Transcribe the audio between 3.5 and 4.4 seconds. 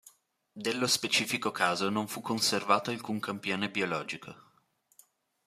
biologico.